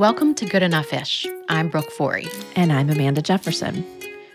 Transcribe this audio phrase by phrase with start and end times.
[0.00, 1.26] Welcome to Good Enough Ish.
[1.50, 2.26] I'm Brooke Forey.
[2.56, 3.84] And I'm Amanda Jefferson.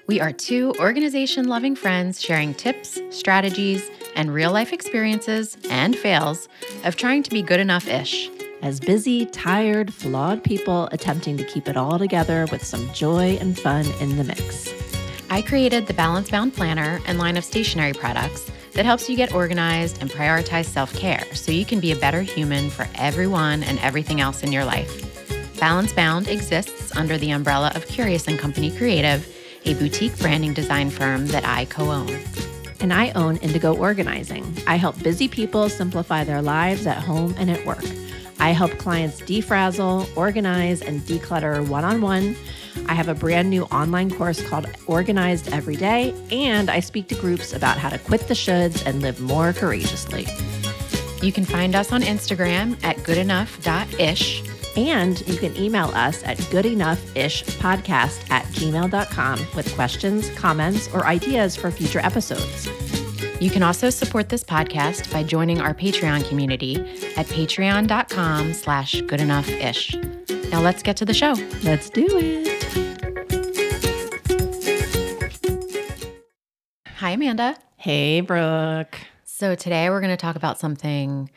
[0.06, 6.48] We are two organization loving friends sharing tips, strategies, and real life experiences and fails
[6.84, 8.30] of trying to be good enough ish.
[8.62, 13.58] As busy, tired, flawed people attempting to keep it all together with some joy and
[13.58, 14.72] fun in the mix.
[15.32, 19.34] I created the Balance Bound Planner and line of stationery products that helps you get
[19.34, 23.80] organized and prioritize self care so you can be a better human for everyone and
[23.80, 25.05] everything else in your life.
[25.60, 29.28] Balance Bound exists under the umbrella of Curious and Company Creative,
[29.66, 32.10] a boutique branding design firm that I co own.
[32.80, 34.46] And I own Indigo Organizing.
[34.68, 37.84] I help busy people simplify their lives at home and at work.
[38.40, 42.36] I help clients defrazzle, organize, and declutter one on one.
[42.88, 47.16] I have a brand new online course called Organized Every Day, and I speak to
[47.16, 50.28] groups about how to quit the shoulds and live more courageously.
[51.22, 54.55] You can find us on Instagram at goodenough.ish.
[54.78, 61.72] And you can email us at goodenoughishpodcast at gmail.com with questions, comments, or ideas for
[61.72, 62.68] future episodes.
[63.40, 66.78] You can also support this podcast by joining our Patreon community
[67.18, 70.50] at patreon.com slash goodenoughish.
[70.52, 71.34] Now let's get to the show.
[71.64, 72.46] Let's do it.
[76.96, 77.58] Hi, Amanda.
[77.76, 78.98] Hey, Brooke.
[79.26, 81.30] So today we're going to talk about something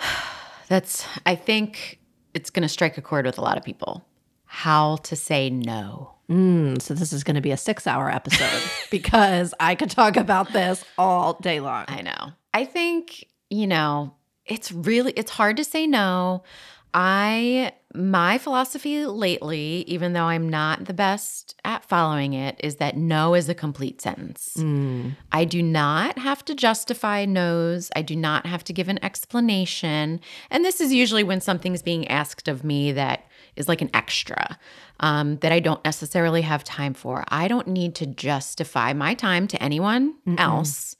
[0.68, 2.00] that's, I think
[2.36, 4.04] it's going to strike a chord with a lot of people.
[4.44, 6.12] How to say no.
[6.30, 10.52] Mm, so this is going to be a six-hour episode because I could talk about
[10.52, 11.86] this all day long.
[11.88, 12.32] I know.
[12.52, 16.44] I think, you know, it's really it's hard to say no.
[16.92, 22.96] I my philosophy lately, even though I'm not the best at following it, is that
[22.96, 24.54] no is a complete sentence.
[24.58, 25.16] Mm.
[25.32, 27.90] I do not have to justify no's.
[27.96, 30.20] I do not have to give an explanation.
[30.50, 33.24] And this is usually when something's being asked of me that
[33.56, 34.58] is like an extra
[35.00, 37.24] um, that I don't necessarily have time for.
[37.28, 40.38] I don't need to justify my time to anyone Mm-mm.
[40.38, 40.96] else.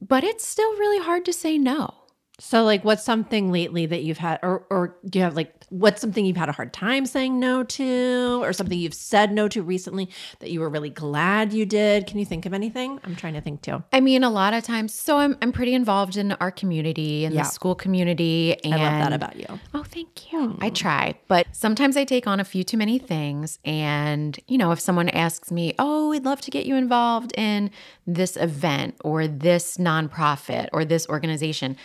[0.00, 1.94] But it's still really hard to say no.
[2.44, 6.00] So, like, what's something lately that you've had, or or do you have like, what's
[6.00, 9.62] something you've had a hard time saying no to, or something you've said no to
[9.62, 10.10] recently
[10.40, 12.08] that you were really glad you did?
[12.08, 12.98] Can you think of anything?
[13.04, 13.84] I'm trying to think too.
[13.92, 17.32] I mean, a lot of times, so I'm I'm pretty involved in our community and
[17.32, 17.44] Yeah.
[17.44, 18.56] the school community.
[18.64, 19.60] And I love that about you.
[19.72, 20.58] Oh, thank you.
[20.60, 20.74] I hmm.
[20.74, 23.60] try, but sometimes I take on a few too many things.
[23.64, 27.70] And, you know, if someone asks me, oh, we'd love to get you involved in
[28.04, 31.76] this event or this nonprofit or this organization,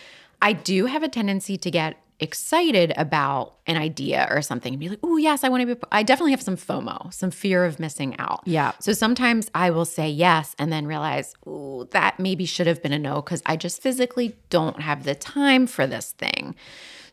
[0.42, 4.90] I do have a tendency to get excited about an idea or something and be
[4.90, 5.82] like, oh, yes, I want to be.
[5.92, 8.42] I definitely have some FOMO, some fear of missing out.
[8.46, 8.72] Yeah.
[8.80, 12.94] So sometimes I will say yes and then realize, oh, that maybe should have been
[12.94, 16.56] a no because I just physically don't have the time for this thing.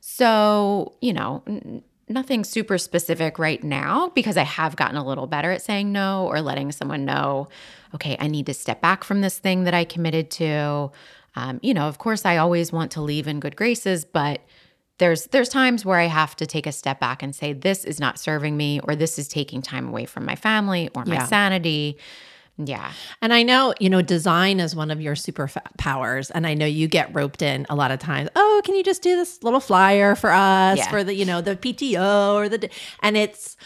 [0.01, 5.27] So, you know, n- nothing super specific right now because I have gotten a little
[5.27, 7.49] better at saying no or letting someone know,
[7.95, 10.93] okay, I need to step back from this thing that I committed to.
[11.37, 14.41] Um, you know, of course, I always want to leave in good graces, but
[14.99, 17.99] there's there's times where I have to take a step back and say this is
[17.99, 21.27] not serving me or this is taking time away from my family or my Yeah.
[21.27, 21.99] sanity.
[22.57, 22.93] Yeah.
[23.21, 26.31] And I know, you know, design is one of your superpowers.
[26.33, 28.29] And I know you get roped in a lot of times.
[28.37, 30.89] Oh, can you just do this little flyer for us Yeah.
[30.89, 32.71] for the, you know, the PTO or the,
[33.03, 33.57] and it's,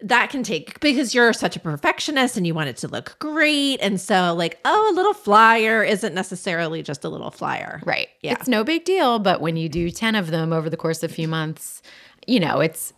[0.00, 3.78] that can take because you're such a perfectionist and you want it to look great.
[3.80, 7.80] And so, like, oh, a little flyer isn't necessarily just a little flyer.
[7.84, 8.08] Right.
[8.20, 8.32] Yeah.
[8.32, 11.10] It's no big deal, but when you do 10 of them over the course of
[11.10, 11.80] a few months,
[12.26, 12.92] you know, it's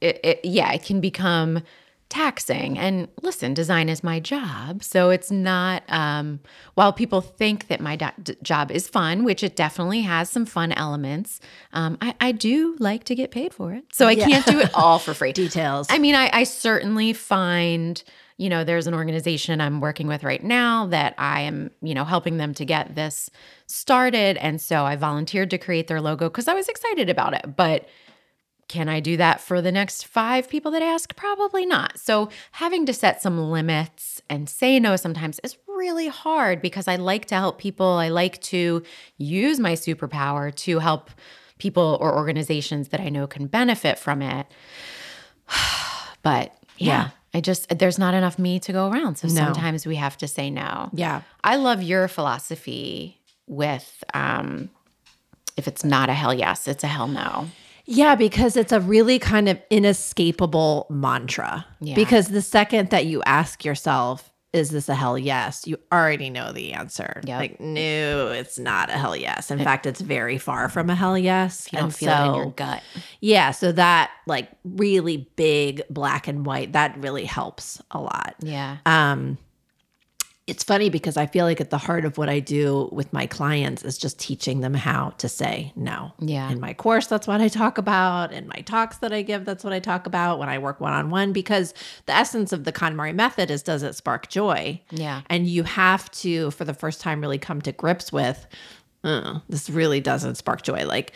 [0.00, 1.62] it, it yeah, it can become
[2.10, 2.78] taxing.
[2.78, 6.40] And listen, design is my job, so it's not um
[6.74, 10.44] while people think that my do- d- job is fun, which it definitely has some
[10.44, 11.40] fun elements,
[11.72, 13.84] um I, I do like to get paid for it.
[13.92, 14.26] So I Yeah.
[14.26, 15.32] can't do it all for free.
[15.32, 15.86] Details.
[15.88, 18.02] I mean, I, I certainly find,
[18.36, 22.04] you know, there's an organization I'm working with right now that I am, you know,
[22.04, 23.30] helping them to get this
[23.66, 24.36] started.
[24.38, 27.56] And so I volunteered to create their logo because I was excited about it.
[27.56, 27.86] But
[28.70, 31.16] can I do that for the next five people that ask?
[31.16, 31.98] Probably not.
[31.98, 36.94] So having to set some limits and say no sometimes is really hard because I
[36.96, 37.86] like to help people.
[37.86, 38.82] I like to
[39.18, 41.10] use my superpower to help
[41.58, 44.46] people or organizations that I know can benefit from it.
[46.22, 47.08] But yeah, Yeah.
[47.32, 49.16] I just, there's not enough me to go around.
[49.16, 49.34] So No.
[49.34, 50.90] sometimes we have to say no.
[50.92, 51.22] yeah.
[51.42, 54.68] I love your philosophy with um,
[55.56, 57.48] if it's not a hell yes, it's a hell no.
[57.92, 61.66] Yeah, because it's a really kind of inescapable mantra.
[61.80, 61.94] Yeah.
[61.96, 65.66] Because the second that you ask yourself, is this a hell yes?
[65.66, 67.20] You already know the answer.
[67.24, 67.38] Yep.
[67.40, 69.50] Like, no, it's not a hell yes.
[69.50, 71.68] In fact, it's very far from a hell yes.
[71.72, 72.82] You don't And feel it in so- your gut.
[73.20, 73.50] Yeah.
[73.52, 78.34] So that like really big black and white, that really helps a lot.
[78.40, 78.78] Yeah.
[78.86, 79.38] Um,
[80.50, 83.24] it's funny because I feel like at the heart of what I do with my
[83.24, 86.12] clients is just teaching them how to say no.
[86.18, 86.50] Yeah.
[86.50, 88.32] In my course, that's what I talk about.
[88.32, 90.92] In my talks that I give, that's what I talk about when I work one
[90.92, 91.72] on one, because
[92.06, 94.80] the essence of the KonMari method is does it spark joy?
[94.90, 95.22] Yeah.
[95.30, 98.44] And you have to, for the first time, really come to grips with
[99.04, 100.84] uh, this really doesn't spark joy.
[100.84, 101.12] Like,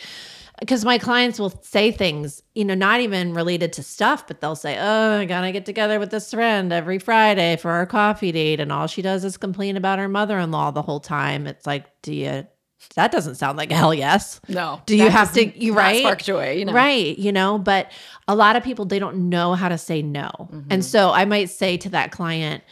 [0.59, 4.55] because my clients will say things, you know, not even related to stuff, but they'll
[4.55, 8.59] say, Oh, I gotta get together with this friend every Friday for our coffee date.
[8.59, 11.45] And all she does is complain about her mother in law the whole time.
[11.45, 12.47] It's like, do you,
[12.95, 14.39] that doesn't sound like a hell yes.
[14.47, 14.81] No.
[14.85, 15.99] Do you have to, you right?
[15.99, 16.73] Spark joy, you know.
[16.73, 17.17] Right.
[17.17, 17.91] You know, but
[18.27, 20.29] a lot of people, they don't know how to say no.
[20.39, 20.67] Mm-hmm.
[20.69, 22.63] And so I might say to that client,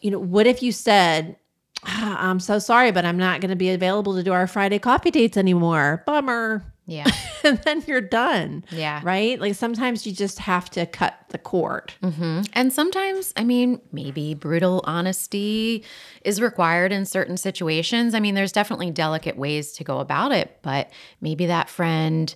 [0.00, 1.36] you know, what if you said,
[1.84, 4.78] "Ah, I'm so sorry, but I'm not going to be available to do our Friday
[4.78, 6.02] coffee dates anymore.
[6.06, 6.73] Bummer.
[6.86, 7.06] Yeah.
[7.44, 8.64] and then you're done.
[8.70, 9.00] Yeah.
[9.02, 9.40] Right.
[9.40, 11.92] Like sometimes you just have to cut the cord.
[12.02, 15.84] hmm And sometimes, I mean, maybe brutal honesty
[16.24, 18.14] is required in certain situations.
[18.14, 20.90] I mean, there's definitely delicate ways to go about it, but
[21.20, 22.34] maybe that friend,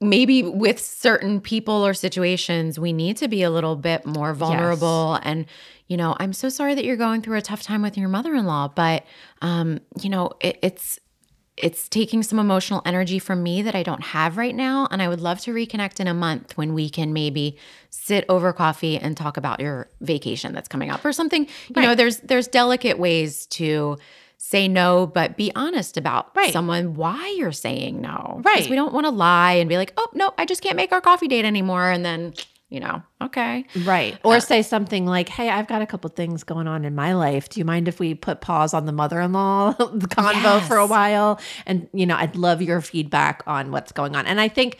[0.00, 5.18] maybe with certain people or situations, we need to be a little bit more vulnerable.
[5.22, 5.46] And,
[5.86, 8.34] you know, I'm so sorry that you're going through a tough time with your mother
[8.34, 9.04] in law, but,
[9.40, 10.98] um, you know, it, it's,
[11.56, 14.88] it's taking some emotional energy from me that I don't have right now.
[14.90, 17.58] And I would love to reconnect in a month when we can maybe
[17.90, 21.46] sit over coffee and talk about your vacation that's coming up or something.
[21.76, 23.98] You know, there's there's delicate ways to
[24.38, 26.52] say no, but be honest about Right.
[26.52, 28.40] someone why you're saying no.
[28.42, 28.70] Because Right.
[28.70, 31.00] We don't want to lie and be like, oh no, I just can't make our
[31.00, 31.90] coffee date anymore.
[31.90, 32.34] And then,
[32.72, 33.66] you know, okay.
[33.84, 34.18] Right.
[34.24, 37.12] Or uh, say something like, Hey, I've got a couple things going on in my
[37.12, 37.50] life.
[37.50, 40.86] Do you mind if we put pause on the mother in law convo for a
[40.86, 41.38] while?
[41.66, 44.26] And, you know, I'd love your feedback on what's going on.
[44.26, 44.78] And I think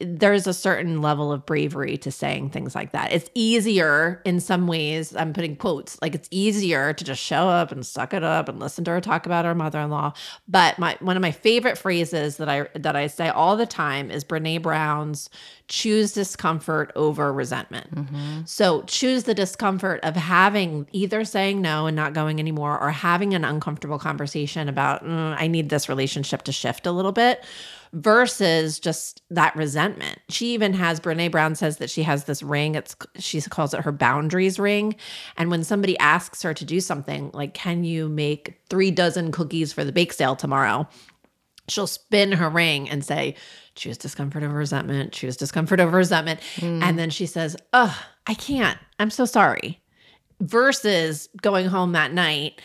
[0.00, 3.12] There's a certain level of bravery to saying things like that.
[3.12, 5.16] It's easier in some ways.
[5.16, 8.60] I'm putting quotes like it's easier to just show up and suck it up and
[8.60, 10.12] listen to her talk about her mother-in-law.
[10.46, 14.10] But my one of my favorite phrases that I that I say all the time
[14.10, 15.30] is Brene Brown's
[15.66, 18.46] choose discomfort over resentment.
[18.46, 23.32] So choose the discomfort of having either saying no and not going anymore or having
[23.32, 27.42] an uncomfortable conversation about "Mm, I need this relationship to shift a little bit
[27.94, 30.18] versus just that resentment.
[30.28, 32.74] She even has Brene Brown says that she has this ring.
[32.74, 34.96] It's she calls it her boundaries ring.
[35.36, 39.72] And when somebody asks her to do something like, "Can you make three dozen cookies
[39.72, 40.88] for the bake sale tomorrow?"
[41.68, 43.36] She'll spin her ring and say,
[43.76, 45.12] "Choose discomfort over resentment.
[45.12, 46.82] Choose discomfort over resentment." Mm.
[46.82, 47.96] And then she says, "Oh,
[48.26, 48.78] I can't.
[48.98, 49.80] I'm so sorry."
[50.40, 52.60] Versus going home that night.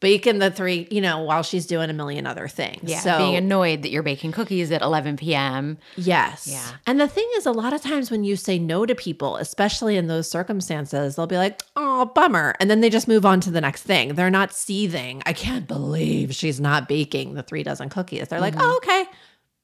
[0.00, 2.90] Baking the three, you know, while she's doing a million other things.
[2.90, 3.00] Yeah.
[3.00, 5.76] So being annoyed that you're baking cookies at 11 p.m.
[5.96, 6.48] Yes.
[6.50, 6.66] Yeah.
[6.86, 9.96] And the thing is, a lot of times when you say no to people, especially
[9.96, 12.54] in those circumstances, they'll be like, oh, bummer.
[12.60, 14.14] And then they just move on to the next thing.
[14.14, 15.22] They're not seething.
[15.26, 18.28] I can't believe she's not baking the three dozen cookies.
[18.28, 19.04] They're like, oh, okay.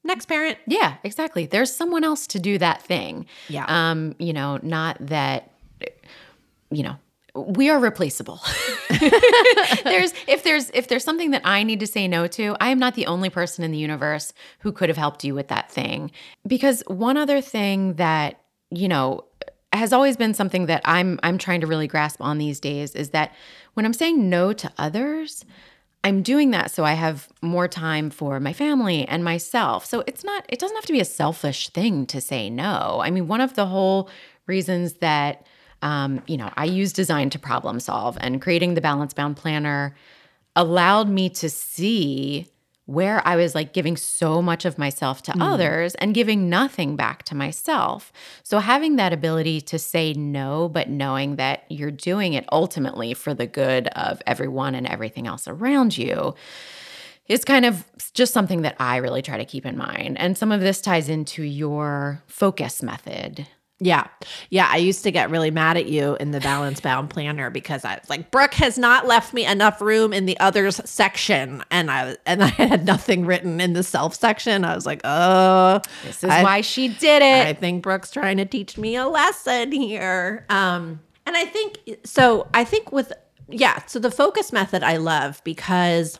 [0.04, 0.58] Next parent.
[0.66, 1.46] Yeah, exactly.
[1.46, 3.26] There's someone else to do that thing.
[3.48, 3.64] Yeah.
[3.66, 5.50] Um, you know, not that
[6.70, 6.96] you know,
[7.36, 8.40] we are replaceable.
[9.84, 12.78] there's if there's if there's something that I need to say no to, I am
[12.78, 16.10] not the only person in the universe who could have helped you with that thing.
[16.46, 18.40] Because one other thing that,
[18.70, 19.24] you know,
[19.72, 23.10] has always been something that I'm I'm trying to really grasp on these days is
[23.10, 23.34] that
[23.74, 25.44] when I'm saying no to others,
[26.06, 29.84] I'm doing that so I have more time for my family and myself.
[29.84, 33.00] So it's not, it doesn't have to be a selfish thing to say no.
[33.02, 34.08] I mean, one of the whole
[34.46, 35.44] reasons that,
[35.86, 39.94] um, you know, I use design to problem solve and creating the balance bound planner
[40.56, 42.48] allowed me to see
[42.86, 47.22] where I was like giving so much of myself to others and giving nothing back
[47.24, 48.12] to myself.
[48.42, 53.32] So having that ability to say no, but knowing that you're doing it ultimately for
[53.32, 56.34] the good of everyone and everything else around you
[57.28, 60.18] is kind of just something that I really try to keep in mind.
[60.18, 63.46] And some of this ties into your focus method.
[63.78, 64.06] Yeah.
[64.48, 64.68] Yeah.
[64.70, 67.96] I used to get really mad at you in the balance bound planner because I
[68.00, 71.62] was like, Brooke has not left me enough room in the others section.
[71.70, 74.64] And I and I had nothing written in the self section.
[74.64, 77.46] I was like, oh, This is I- why she did it.
[77.46, 80.46] I think Brooke's trying to teach me a lesson here.
[80.48, 82.48] Um, and I think so.
[82.54, 83.12] I think with
[83.48, 86.18] yeah, so the focus method I love because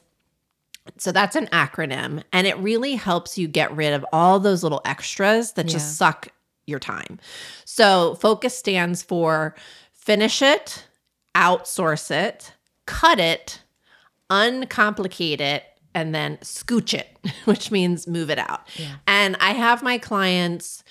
[0.98, 4.80] so that's an acronym and it really helps you get rid of all those little
[4.84, 5.72] extras that Yeah.
[5.72, 6.28] just suck
[6.66, 7.18] your time.
[7.64, 9.54] So focus stands for
[9.92, 10.87] finish it,
[11.35, 12.52] outsource it,
[12.87, 13.62] cut it,
[14.30, 17.08] uncomplicate it, and then scooch it,
[17.44, 18.68] which means move it out.
[19.06, 20.85] And I have my clients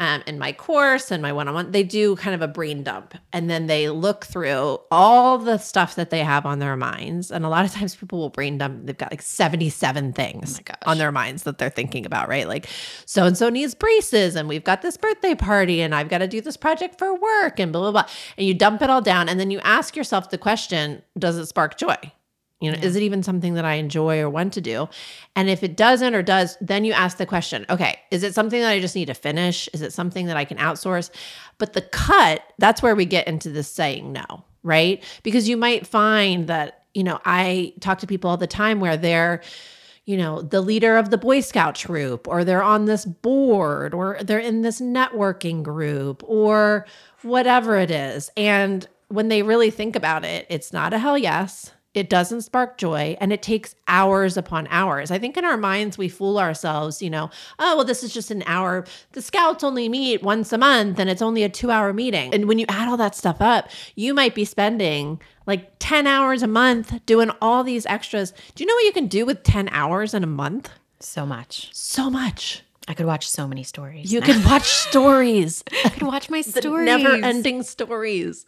[0.00, 2.82] um, in my course and my one on one, they do kind of a brain
[2.82, 7.30] dump and then they look through all the stuff that they have on their minds.
[7.30, 10.76] And a lot of times people will brain dump, they've got like 77 things gosh.
[10.86, 12.48] on their minds that they're thinking about, right?
[12.48, 12.66] Like
[13.04, 16.28] so and so needs braces and we've got this birthday party and I've got to
[16.28, 18.10] do this project for work and blah, blah, blah.
[18.38, 21.44] And you dump it all down and then you ask yourself the question Does it
[21.44, 21.96] spark joy?
[22.60, 24.88] You know, is it even something that I enjoy or want to do?
[25.34, 28.60] And if it doesn't or does, then you ask the question, okay, is it something
[28.60, 29.66] that I just need to finish?
[29.72, 31.10] Is it something that I can outsource?
[31.56, 35.02] But the cut, that's where we get into the saying no, right?
[35.22, 38.98] Because you might find that, you know, I talk to people all the time where
[38.98, 39.40] they're,
[40.04, 44.18] you know, the leader of the Boy Scout troop, or they're on this board, or
[44.22, 46.84] they're in this networking group, or
[47.22, 48.30] whatever it is.
[48.36, 51.72] And when they really think about it, it's not a hell yes.
[51.92, 55.10] It doesn't spark joy and it takes hours upon hours.
[55.10, 58.30] I think in our minds, we fool ourselves, you know, oh, well, this is just
[58.30, 58.84] an hour.
[59.12, 62.32] The scouts only meet once a month and it's only a two hour meeting.
[62.32, 66.44] And when you add all that stuff up, you might be spending like 10 hours
[66.44, 68.32] a month doing all these extras.
[68.54, 70.70] Do you know what you can do with 10 hours in a month?
[71.00, 71.70] So much.
[71.72, 72.62] So much.
[72.86, 74.12] I could watch so many stories.
[74.12, 75.64] You could watch stories.
[75.84, 76.86] I could watch my stories.
[76.86, 78.46] never ending stories.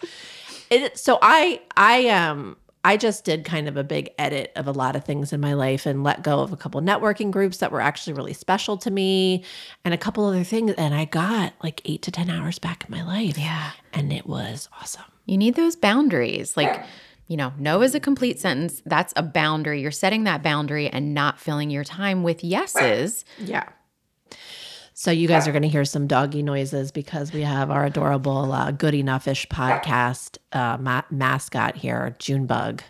[0.71, 4.73] It, so I I um I just did kind of a big edit of a
[4.73, 7.71] lot of things in my life and let go of a couple networking groups that
[7.71, 9.45] were actually really special to me
[9.85, 12.91] and a couple other things and I got like 8 to 10 hours back in
[12.91, 13.39] my life.
[13.39, 13.71] Yeah.
[13.93, 15.05] And it was awesome.
[15.27, 16.57] You need those boundaries.
[16.57, 16.85] Like,
[17.29, 18.83] you know, no is a complete sentence.
[18.85, 19.81] That's a boundary.
[19.81, 23.25] You're setting that boundary and not filling your time with yeses.
[23.39, 23.69] Yeah.
[25.03, 28.53] So you guys are going to hear some doggy noises because we have our adorable
[28.53, 32.85] uh, Good Enough-ish podcast uh, ma- mascot here, Junebug,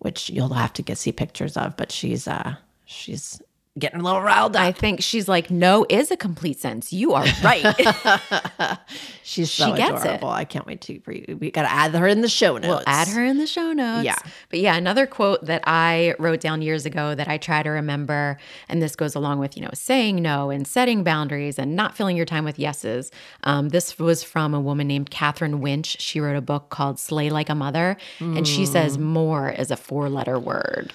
[0.00, 1.74] which you'll have to get see pictures of.
[1.78, 3.40] But she's uh, she's
[3.78, 4.62] getting a little riled up.
[4.62, 6.92] I think she's like, no is a complete sense.
[6.92, 7.64] You are right.
[9.24, 10.06] she's so She gets it.
[10.06, 10.28] adorable.
[10.28, 11.00] I can't wait to.
[11.00, 11.36] For you.
[11.40, 12.68] We got to add her in the show notes.
[12.68, 14.04] We'll add her in the show notes.
[14.04, 14.16] Yeah.
[14.48, 18.38] But yeah, another quote that I wrote down years ago that I try to remember,
[18.68, 22.16] and this goes along with, you know, saying no and setting boundaries and not filling
[22.16, 23.10] your time with yeses.
[23.42, 25.96] Um, this was from a woman named Katherine Wintsch.
[25.98, 27.96] She wrote a book called Slay Like a Mother.
[28.20, 30.92] And she says more is a four letter word.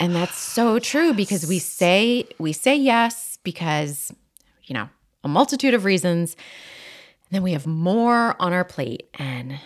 [0.00, 4.12] And that's so true because we say we say yes because,
[4.64, 4.88] you know,
[5.22, 6.32] a multitude of reasons.
[6.32, 9.60] And then we have more on our plate and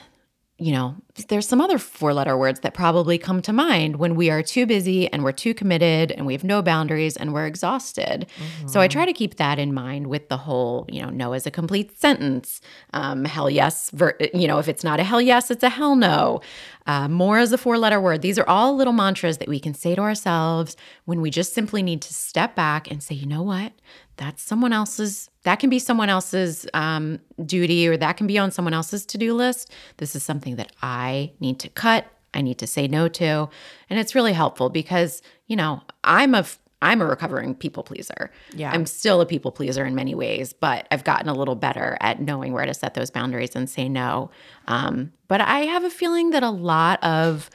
[0.56, 0.94] you know,
[1.28, 4.66] there's some other four letter words that probably come to mind when we are too
[4.66, 8.26] busy and we're too committed and we have no boundaries and we're exhausted.
[8.66, 11.44] So I try to keep that in mind with the whole, you know, no is
[11.44, 12.60] a complete sentence.
[12.92, 15.96] Um, hell yes, ver- you know, if it's not a hell yes, it's a hell
[15.96, 16.40] no.
[16.86, 18.22] Uh, more is a four letter word.
[18.22, 21.82] These are all little mantras that we can say to ourselves when we just simply
[21.82, 23.72] need to step back and say, you know what?
[24.16, 28.50] That's someone else's, that can be someone else's um, duty or that can be on
[28.50, 29.72] someone else's to do list.
[29.96, 32.06] This is something that I need to cut.
[32.32, 33.48] I need to say no to.
[33.90, 36.44] And it's really helpful because, you know, I'm a,
[36.82, 38.30] I'm a recovering people pleaser.
[38.54, 38.70] Yeah.
[38.70, 42.20] I'm still a people pleaser in many ways, but I've gotten a little better at
[42.20, 44.30] knowing where to set those boundaries and say no.
[44.68, 47.48] Um, but I have a feeling that a lot of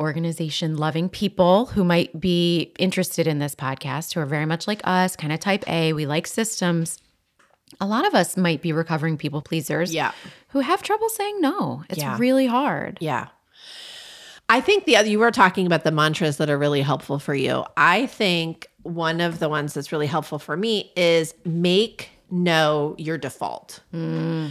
[0.00, 4.80] organization loving people who might be interested in this podcast, who are very much like
[4.84, 6.98] us, kind of type A, we like systems.
[7.80, 10.12] A lot of us might be recovering people pleasers Yeah.
[10.48, 11.84] who have trouble saying no.
[11.88, 12.16] It's Yeah.
[12.18, 12.98] really hard.
[13.00, 13.28] Yeah.
[14.48, 17.34] I think the other, you were talking about the mantras that are really helpful for
[17.34, 17.64] you.
[17.76, 23.16] I think one of the ones that's really helpful for me is make no your
[23.18, 23.80] default.
[23.94, 24.50] Mm.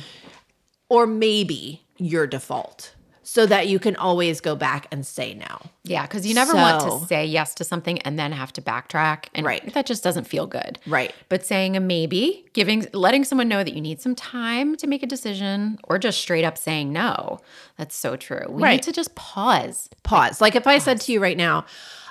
[0.87, 2.95] Or maybe your default
[3.31, 5.61] so that you can always go back and say no.
[5.83, 9.25] Yeah, because you never want to say yes to something and then have to backtrack.
[9.35, 9.71] And Right.
[9.75, 10.79] that just doesn't feel good.
[10.87, 11.13] Right.
[11.29, 15.03] But saying a maybe, giving letting someone know that you need some time to make
[15.03, 17.37] a decision, or just straight up saying no.
[17.77, 18.47] That's so true.
[18.49, 18.71] We Right.
[18.77, 19.89] need to just pause.
[20.01, 20.41] Pause.
[20.41, 21.65] Like if I said to you right now,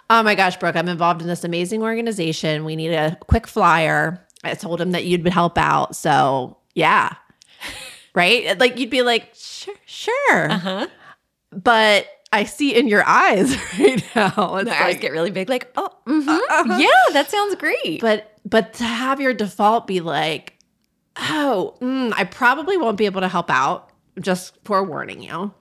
[0.09, 2.65] oh my gosh, Brooke, I'm involved in this amazing organization.
[2.65, 4.25] We need a quick flyer.
[4.45, 5.97] I told him that you'd help out.
[5.97, 7.15] So yeah.
[8.15, 8.57] right?
[8.59, 10.51] Like you'd be like, sure, sure.
[10.53, 10.87] Uh-huh.
[11.51, 14.57] But I see in your eyes right now.
[14.57, 16.79] It's The eyes get really big, like, oh, mhm.
[16.81, 18.01] yeah, that sounds great.
[18.01, 20.59] but but to have your default be like,
[21.17, 23.91] oh, mm, I probably won't be able to help out.
[24.21, 25.53] Just forewarning you.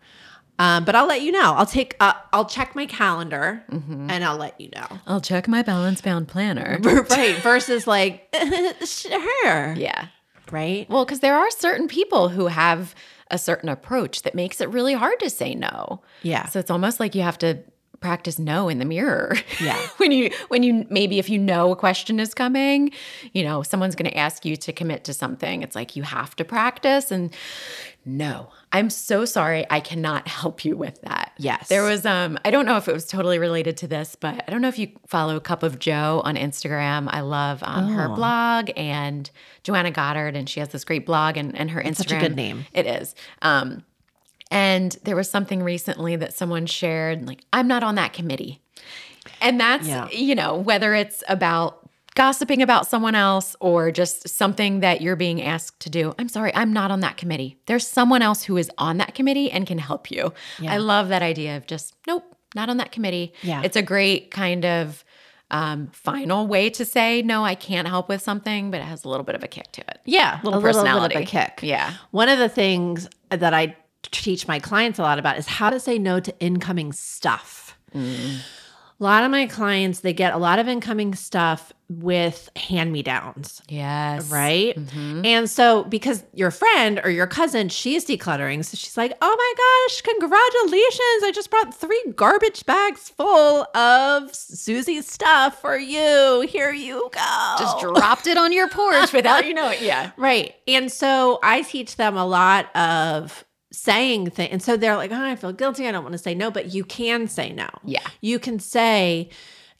[0.60, 1.54] Um, but I'll let you know.
[1.54, 1.96] I'll take.
[2.00, 4.88] Uh, I'll check my calendar and I'll let you know.
[5.06, 6.80] I'll check my balance bound planner.
[6.82, 7.36] right.
[7.44, 8.28] Versus like,
[8.86, 9.74] sure.
[9.76, 10.08] yeah.
[10.52, 10.90] Right.
[10.90, 12.96] Well, because there are certain people who have
[13.32, 16.02] a certain approach that makes it really hard to say no.
[16.22, 16.46] Yeah.
[16.48, 17.60] So it's almost like you have to
[18.00, 19.36] practice no in the mirror.
[19.60, 19.78] Yeah.
[19.98, 22.92] when you when you maybe if you know a question is coming,
[23.34, 25.64] you know, someone's going to ask you to commit to something.
[25.64, 27.34] It's like you have to practice and
[28.06, 28.50] no.
[28.74, 31.32] I'm so sorry I cannot help you with that.
[31.38, 31.68] Yes.
[31.70, 34.52] There was um I don't know if it was totally related to this, but I
[34.52, 37.08] don't know if you follow Cup of Jo on Instagram.
[37.10, 38.16] I love um, her Oh.
[38.16, 39.30] blog and
[39.64, 42.36] Joanna Goddard and she has this great blog and and her Instagram such a good
[42.36, 42.66] name.
[42.74, 43.16] it is.
[43.42, 43.84] Um,
[44.52, 48.62] and there was something recently that someone shared, like, I'm not on that committee.
[49.42, 50.08] And that's, Yeah.
[50.10, 51.77] you know, whether it's about
[52.18, 56.16] gossiping about someone else or just something that you're being asked to do.
[56.18, 57.60] I'm sorry, I'm not on that committee.
[57.68, 60.34] There's someone else who is on that committee and can help you.
[60.60, 60.74] Yeah.
[60.74, 62.24] I love that idea of just, nope,
[62.56, 63.34] not on that committee.
[63.44, 63.62] Yeah.
[63.64, 65.06] It's a great kind of
[65.52, 69.10] um, final way to say, no, I can't help with something, but it has a
[69.10, 70.00] little bit of a kick to it.
[70.04, 71.14] Yeah, Little a little personality.
[71.14, 71.60] bit of a kick.
[71.62, 71.94] Yeah.
[72.10, 75.80] One of the things that I teach my clients a lot about is how to
[75.80, 77.78] say no to incoming stuff.
[79.00, 83.04] A lot of my clients, they get a lot of incoming stuff with hand me
[83.04, 84.30] downs, Yes.
[84.30, 84.76] right?
[84.76, 85.26] Mhm.
[85.26, 88.66] And so, because your friend or your cousin, she's decluttering.
[88.66, 91.24] So she's like, oh my gosh, congratulations.
[91.24, 96.42] I just brought three garbage bags full of Susie's stuff for you.
[96.50, 97.56] Here you go.
[97.60, 99.82] Just dropped it on your porch without you know it.
[99.82, 100.12] Yeah.
[100.18, 100.56] Right.
[100.68, 103.46] And so I teach them a lot of
[103.78, 104.50] saying things.
[104.52, 105.88] And so they're like, oh, I feel guilty.
[105.88, 107.70] I don't want to say no, but you can say no.
[107.84, 108.06] Yeah.
[108.22, 109.30] You can say,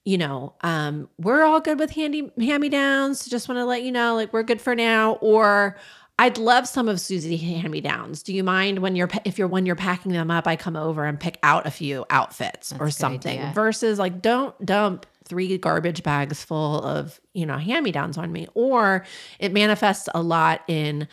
[0.06, 3.26] you know, um, we're all good with handy hand me downs.
[3.26, 5.14] Just want to let you know, like we're good for now.
[5.14, 5.78] Or
[6.20, 8.22] I'd love some of Susie hand me downs.
[8.22, 11.04] Do you mind when you're if you're when you're packing them up, I come over
[11.04, 13.40] and pick out a few outfits or something.
[13.40, 13.52] idea.
[13.56, 18.32] Versus like, don't dump three garbage bags full of you know hand me downs on
[18.32, 18.48] me.
[18.54, 19.06] Or
[19.40, 21.08] it manifests a lot in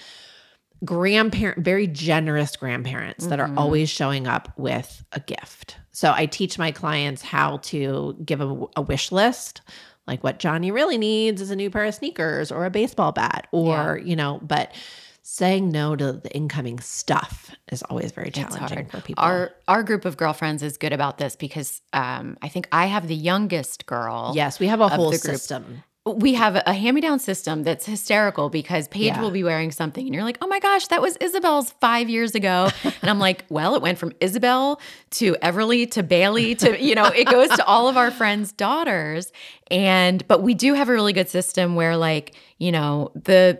[0.84, 3.58] grandparent very generous grandparents that are Mhm.
[3.58, 5.76] always showing up with a gift.
[5.92, 9.60] So i teach my clients how to give a, a wish list
[10.06, 13.46] like what johnny really needs is a new pair of sneakers or a baseball bat
[13.52, 14.72] or you know but
[15.22, 19.24] saying no to the incoming stuff is always very challenging for people.
[19.24, 23.08] Our our group of girlfriends is good about this because um, I think I have
[23.08, 24.32] the youngest girl.
[24.34, 28.50] yes we have a whole system We have a hand me down system that's hysterical
[28.50, 29.22] because Paige Yeah.
[29.22, 32.34] will be wearing something and you're like, oh my gosh, that was Isabel's five years
[32.34, 32.68] ago.
[32.84, 34.80] and I'm like, well, it went from Isabel
[35.12, 39.32] to Everly to Bailey to, you know, it goes to all of our friends' daughters.
[39.70, 43.58] And, but we do have a really good system where, like, you know, the,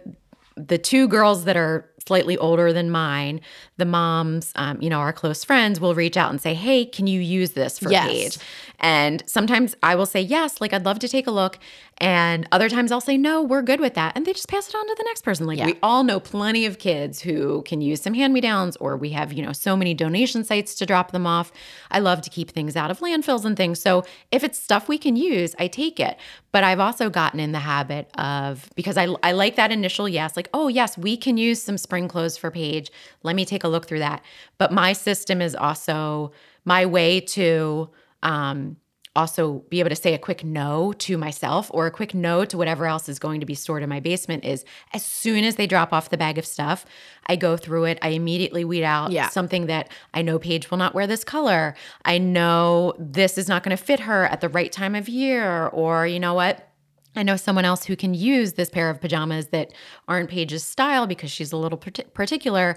[0.56, 3.40] the two girls that are slightly older than mine,
[3.78, 7.06] the moms, um, you know, our close friends will reach out and say, Hey, can
[7.06, 8.06] you use this for Yes.
[8.06, 8.38] Paige?
[8.80, 11.58] And sometimes I will say, Yes, like I'd love to take a look.
[11.98, 14.12] And other times I'll say, No, we're good with that.
[14.16, 15.46] And they just pass it on to the next person.
[15.46, 15.66] Like Yeah.
[15.66, 19.10] we all know plenty of kids who can use some hand me downs, or we
[19.10, 21.52] have, you know, so many donation sites to drop them off.
[21.90, 23.80] I love to keep things out of landfills and things.
[23.80, 26.18] So if it's stuff we can use, I take it.
[26.52, 30.36] But I've also gotten in the habit of, because I, I like that initial yes,
[30.36, 32.90] like, oh, yes, we can use some spring clothes for Paige.
[33.22, 34.22] Let me take a look through that.
[34.58, 36.32] But my system is also
[36.64, 37.90] my way to,
[38.24, 38.76] um,
[39.16, 42.58] also be able to say a quick no to myself or a quick no to
[42.58, 45.68] whatever else is going to be stored in my basement is as soon as they
[45.68, 46.84] drop off the bag of stuff,
[47.28, 47.98] I go through it.
[48.02, 49.28] I immediately weed out Yeah.
[49.28, 51.76] something that I know Paige will not wear this color.
[52.04, 55.68] I know this is not going to fit her at the right time of year,
[55.68, 56.68] or you know what?
[57.14, 59.72] I know someone else who can use this pair of pajamas that
[60.08, 62.76] aren't Paige's style because she's a little parti- particular.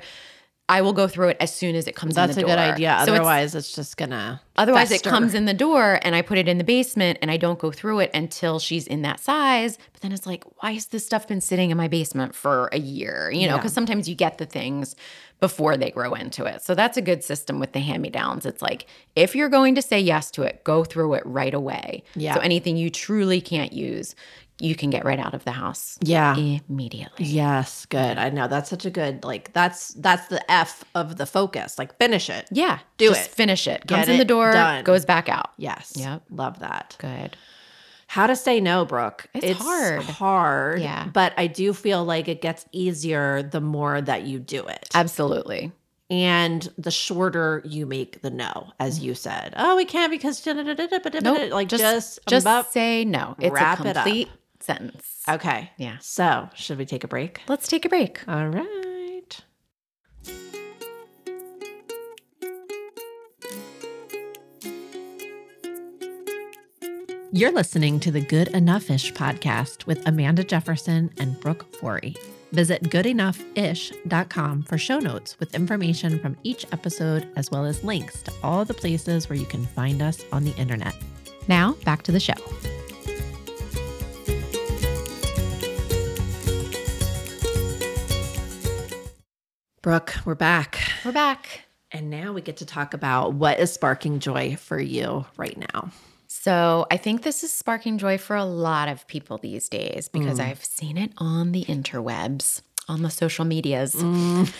[0.70, 2.74] I will go through it as soon as it comes that's in a good door.
[2.74, 5.08] idea So it's- otherwise it's, just gonna Otherwise, fester.
[5.08, 7.58] it comes in the door and I put it in the basement and I don't
[7.58, 9.78] go through it until she's in that size.
[9.94, 12.80] But then it's like, why has this stuff been sitting in my basement for a
[12.80, 13.32] year?
[13.32, 13.58] You know, Yeah.
[13.58, 14.96] because sometimes you get the things
[15.40, 16.64] before they grow into it.
[16.64, 18.46] So that's a good system with the hand me downs.
[18.46, 22.04] It's like, if you're going to say yes to it, go through it right away.
[22.16, 22.34] Yeah.
[22.34, 24.16] So anything you truly can't use,
[24.60, 27.26] you can get right out of the house yeah immediately.
[27.26, 28.18] Yes, good.
[28.18, 31.78] I know that's such a good like that's that's the F of the focus.
[31.78, 32.48] Like finish it.
[32.52, 32.80] Yeah.
[32.98, 33.34] Do just it.
[33.34, 33.86] Finish it.
[33.86, 34.84] Get Comes in it the door, done.
[34.84, 35.52] goes back out.
[35.58, 35.94] Yes.
[35.96, 36.24] Yep.
[36.32, 36.96] Love that.
[37.00, 37.38] Good.
[38.08, 39.28] How to say no, Brooke.
[39.34, 40.02] It's hard.
[40.04, 40.82] Hard.
[40.82, 41.10] Yeah.
[41.14, 44.90] But I do feel like it gets easier the more that you do it.
[44.96, 45.72] Absolutely.
[46.10, 49.54] and the shorter you make the no, as you said.
[49.58, 53.36] Oh, we can't because Nope, like just just um, just, just say no.
[53.40, 54.06] It's wrap a it up.
[54.06, 54.30] complete
[54.68, 55.24] sentence.
[55.28, 55.72] okay.
[55.78, 55.98] Yeah.
[56.02, 57.42] So should we take a break?
[57.48, 58.22] Let's take a break.
[58.28, 59.42] All right.
[67.34, 72.16] You're listening to the Good Enough Ish podcast with Amanda Jefferson and Brooke Forey.
[72.54, 78.32] Visit goodenoughIsh.com for show notes with information from each episode, as well as links to
[78.44, 80.96] all the places where you can find us on the internet.
[81.50, 82.34] Now, back to the show.
[89.88, 90.82] Brooke, we're back.
[91.06, 91.62] We're back.
[91.94, 95.92] And now we get to talk about what is sparking joy for you right now.
[96.28, 100.40] So, I think this is sparking joy for a lot of people these days because
[100.40, 100.44] mm.
[100.44, 103.96] I've seen it on the interwebs, on the social medias.
[103.96, 104.52] Mm.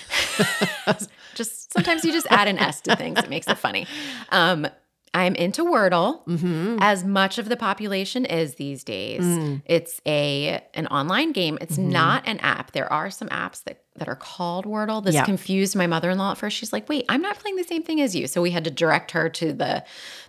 [1.36, 3.86] just sometimes you just add an S to things, it makes it funny.
[4.30, 4.66] Um,
[5.14, 6.78] I'm into Wordle, mm-hmm.
[6.80, 9.24] as much of the population is these days.
[9.24, 9.62] Mm.
[9.66, 11.58] It's a an online game.
[11.60, 11.90] It's mm-hmm.
[11.90, 12.72] not an app.
[12.72, 15.04] There are some apps that that are called Wordle.
[15.04, 15.26] This Yeah.
[15.26, 16.56] confused my mother-in-law at first.
[16.58, 18.72] She's like, "Wait, I'm not playing the same thing as you." So we had to
[18.72, 19.84] direct her to the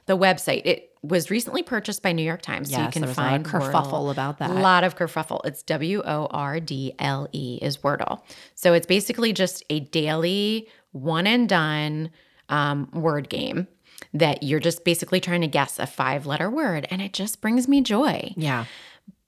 [0.07, 0.63] the website.
[0.65, 3.31] It was recently purchased by New York Times, so you can there was a lot
[3.31, 4.11] find of kerfuffle Wordle.
[4.11, 4.51] about that.
[4.51, 5.41] A lot of kerfuffle.
[5.45, 8.21] It's W O R D L E is Wordle.
[8.55, 12.11] So it's basically just a daily one and done
[12.49, 13.69] um, word game
[14.15, 17.69] that you're just basically trying to guess a five letter word, and it just brings
[17.69, 18.33] me joy.
[18.37, 18.65] Yeah.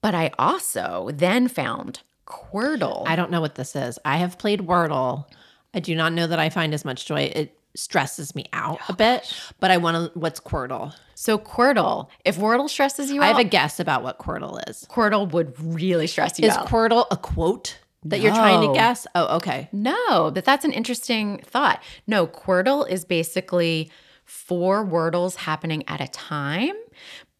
[0.00, 3.02] But I also then found Quordle.
[3.06, 3.98] I don't know what this is.
[4.04, 5.26] I have played Wordle.
[5.74, 7.30] I do not know that I find as much joy.
[7.34, 10.18] It stresses me out a bit, but I want to.
[10.18, 10.94] What's Quordle?
[11.14, 13.24] so Quordle, if Wordle stresses you out.
[13.24, 14.86] I out, have a guess about what Quordle is.
[14.90, 16.66] Quordle would really stress you Is out.
[16.66, 18.74] Quordle a quote that you're trying to No.
[18.74, 19.06] guess?
[19.14, 19.68] Oh, okay.
[19.72, 21.82] No, but that's an interesting thought.
[22.06, 23.90] No, Quordle is basically
[24.24, 26.74] four Wordles happening at a time,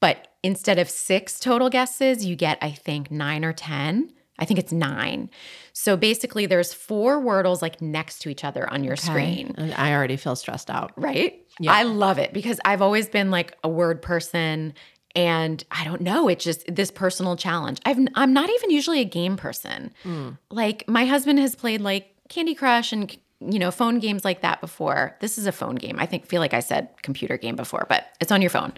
[0.01, 4.13] but instead of six total guesses, you get, I think, nine or 10.
[4.41, 5.31] I think it's nine.
[5.73, 9.55] So basically, there's four Wordles like next to each other on your screen.
[9.57, 10.93] And I already feel stressed out.
[10.97, 11.47] Right?
[11.59, 11.73] Yeah.
[11.73, 14.75] I love it because I've always been like a word person
[15.15, 17.81] and I don't know, it's just this personal challenge.
[17.85, 19.93] I've I'm not even usually a game person.
[20.05, 20.39] Mm.
[20.51, 24.61] Like my husband has played like Candy Crush and you know, phone games like that
[24.61, 25.17] before.
[25.21, 25.97] This is a phone game.
[25.99, 28.73] I think feel like I said computer game before, but it's on your phone.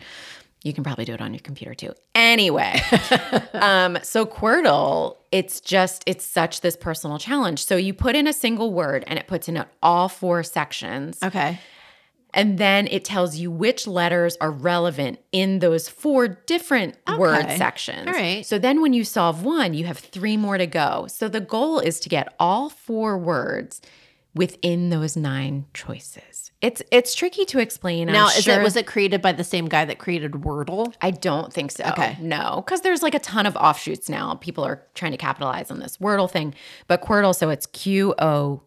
[0.65, 1.93] You can probably do it on your computer too.
[2.15, 2.81] Anyway,
[3.55, 7.65] um, so Quordle, it's just, it's such this personal challenge.
[7.65, 11.19] So you put in a single word and it puts in all four sections.
[11.23, 11.59] Okay.
[12.35, 18.07] And then it tells you which letters are relevant in those four different word sections.
[18.07, 18.47] All right.
[18.47, 21.07] So then when you solve one, you have three more to go.
[21.09, 23.83] So the goal is to get all four words
[24.35, 26.52] within those nine choices.
[26.63, 28.09] It's it's tricky to explain.
[28.09, 30.95] I'm Now, is sure- it was it created by the same guy that created Wordle?
[31.03, 31.85] I don't think so.
[31.85, 32.17] Okay.
[32.21, 34.37] No, because there's like a ton of offshoots now.
[34.37, 36.55] People are trying to capitalize on this Wordle thing.
[36.87, 38.63] But Quordle, so it's Q O.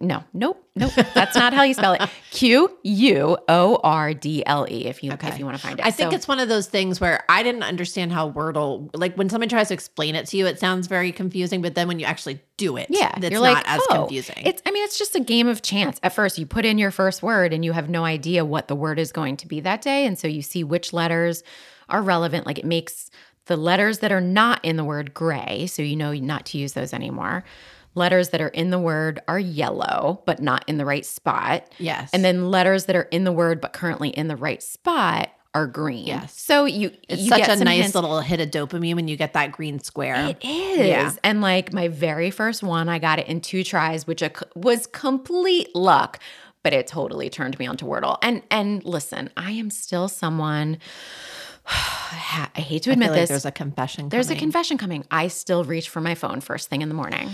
[0.00, 0.92] No, nope, nope.
[1.14, 2.02] That's not how you spell it.
[2.30, 4.86] Q U O R D L E.
[4.86, 6.66] If you if you want to find it, I think So- it's one of those
[6.66, 10.36] things where I didn't understand how Wordle, like when someone tries to explain it to
[10.36, 11.62] you, it sounds very confusing.
[11.62, 13.12] But then when you actually do it, yeah.
[13.16, 14.42] it's you're not like, as oh, confusing.
[14.44, 15.98] It's I mean, it's just a game of chance.
[16.02, 18.76] At first, you put in your first word and you have no idea what the
[18.76, 21.42] word is going to be that day, and so you see which letters
[21.88, 22.46] are relevant.
[22.46, 23.10] Like it makes
[23.46, 26.72] the letters that are not in the word gray, so you know not to use
[26.72, 27.44] those anymore.
[27.94, 31.70] Letters that are in the word are yellow, but not in the right spot.
[31.78, 32.10] yes.
[32.12, 35.66] And then letters that are in the word but currently in the right spot are
[35.66, 36.06] green.
[36.06, 36.32] Yes.
[36.40, 37.94] So you it's you such get a nice hints.
[37.94, 40.30] little hit of dopamine when you get that green square.
[40.30, 40.86] It is.
[40.88, 41.12] Yeah.
[41.22, 44.22] And like my very first one, I got it in two tries, which
[44.56, 46.18] was complete luck,
[46.62, 48.16] but it totally turned me onto Wordle.
[48.22, 50.78] And and listen, I am still someone
[51.66, 53.28] I hate to admit like this.
[53.28, 54.08] there's a confession.
[54.08, 55.04] there's a confession coming.
[55.10, 57.30] I still reach for my phone first thing in the morning.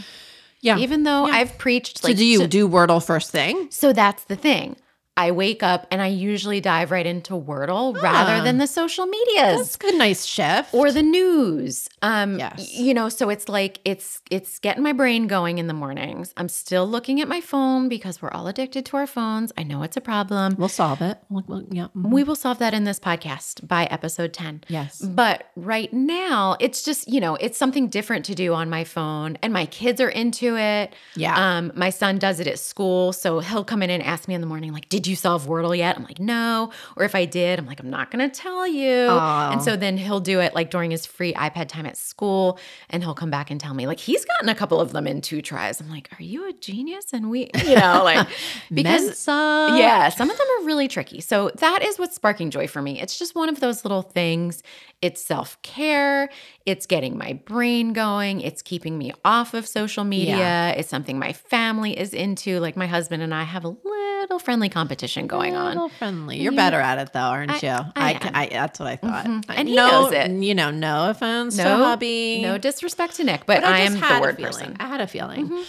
[0.60, 0.78] Yeah.
[0.78, 3.68] Even though I've preached so like do you so- do Wordle first thing?
[3.70, 4.76] so that's the thing.
[5.18, 8.00] I wake up and I usually dive right into Wordle Ah.
[8.02, 10.72] rather than the social medias That's a good, nice shift.
[10.72, 11.88] or the news.
[12.02, 12.72] Um, Yes.
[12.72, 16.32] you know, so it's like it's it's getting my brain going in the mornings.
[16.36, 19.52] I'm still looking at my phone because we're all addicted to our phones.
[19.58, 20.54] I know it's a problem.
[20.56, 21.18] we'll solve it.
[21.28, 21.88] We'll, we'll- yeah.
[21.96, 22.10] mhm.
[22.10, 24.62] We will solve that in this podcast by episode 10.
[24.68, 25.00] Yes.
[25.02, 29.36] But right now, it's just, you know, it's something different to do on my phone.
[29.42, 30.94] And my kids are into it.
[31.16, 31.34] Yeah.
[31.58, 33.12] Um, my son does it at school.
[33.12, 35.76] So he'll come in and ask me in the morning, like, did you solve Wordle
[35.76, 35.96] yet?
[35.96, 36.72] I'm like, no.
[36.96, 39.08] Or if I did, I'm like, I'm not going to tell you.
[39.52, 42.58] And so then he'll do it like during his free iPad time at school.
[42.90, 45.20] And he'll come back and tell me, like, he's gotten a couple of them in
[45.20, 45.80] two tries.
[45.80, 47.12] I'm like, are you a genius?
[47.12, 48.28] And we, you know, like,
[48.72, 51.20] because yeah, some of them are really tricky.
[51.20, 53.00] So that is what's sparking joy for me.
[53.00, 54.62] It's just one of those little things.
[55.00, 56.28] It's self care.
[56.66, 58.40] It's getting my brain going.
[58.40, 60.36] It's keeping me off of social media.
[60.36, 60.70] Yeah.
[60.70, 62.58] It's something my family is into.
[62.60, 65.68] Like my husband and I have a little little friendly competition going a on.
[65.74, 66.38] little friendly.
[66.40, 67.92] You're You- better at it though, aren't I- you?
[67.96, 68.30] I am.
[68.34, 69.24] I, that's what I thought.
[69.26, 69.44] Mhm.
[69.48, 70.30] And he no, knows it.
[70.30, 72.40] You know, no offense to No, hubby.
[72.42, 74.52] no disrespect to Nick, but, But I, am the a word feeling.
[74.52, 74.76] person.
[74.80, 75.48] I had a feeling.
[75.48, 75.64] Mhm.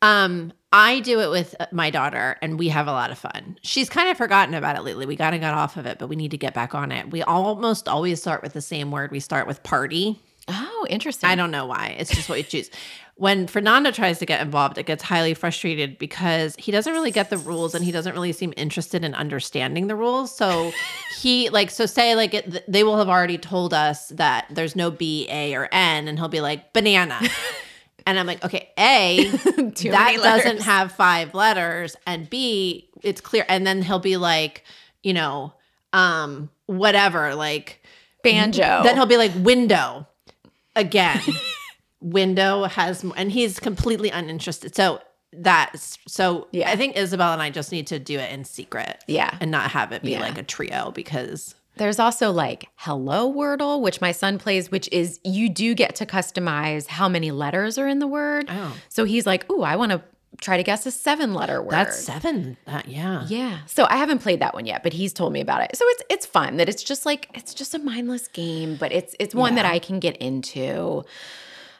[0.00, 3.58] Um, I do it with uh, my daughter, and we have a lot of fun.
[3.62, 5.06] She's kind of forgotten about it lately.
[5.06, 7.10] We kind of got off of it, but we need to get back on it.
[7.10, 9.10] We almost always start with the same word.
[9.10, 10.20] We start with party.
[10.46, 11.28] Oh, interesting.
[11.28, 11.96] I don't know why.
[11.98, 12.70] It's just what you choose.
[13.18, 17.30] When Fernando tries to get involved, it gets highly frustrated because he doesn't really get
[17.30, 20.34] the rules and he doesn't really seem interested in understanding the rules.
[20.34, 20.72] So
[21.18, 24.92] he like so say like it, they will have already told us that there's no
[24.92, 27.20] B, A, or N, and he'll be like banana.
[28.06, 33.44] And I'm like, okay, A, that doesn't have five letters, and B, it's clear.
[33.50, 34.64] And then he'll be like,
[35.02, 35.52] you know,
[35.92, 37.84] um, whatever, like
[38.22, 38.80] Banjo.
[38.82, 40.06] then he'll be like window
[40.74, 41.20] again.
[42.00, 44.74] Window has, and he's completely uninterested.
[44.74, 45.00] So
[45.32, 46.48] that's so.
[46.52, 46.70] Yeah.
[46.70, 49.36] I think Isabel and I just need to do it in secret yeah.
[49.40, 50.20] and not have it be Yeah.
[50.20, 55.20] like a trio because There's also like Hello Wordle, which my son plays, which is
[55.24, 58.46] you do get to customize how many letters are in the word.
[58.48, 60.02] oh, So he's like, "Ooh, I want to
[60.40, 62.56] try to guess a seven-letter word." that's seven.
[62.66, 63.24] Uh, yeah.
[63.28, 63.58] Yeah.
[63.66, 65.76] So I haven't played that one yet, but he's told me about it.
[65.76, 69.14] So it's it's fun that it's just like it's just a mindless game, but it's
[69.20, 71.04] it's one that I can get into.